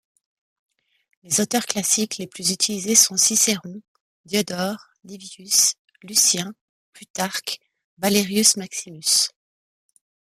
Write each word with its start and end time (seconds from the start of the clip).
Les 1.21 1.41
auteurs 1.41 1.67
classiques 1.67 2.17
les 2.17 2.25
plus 2.25 2.49
utilisés 2.49 2.95
sont 2.95 3.17
Cicéron, 3.17 3.83
Diodore, 4.25 4.83
Livius, 5.03 5.75
Lucien, 6.01 6.55
Plutarque, 6.91 7.59
Valerius 7.99 8.57
Maximus. 8.57 9.29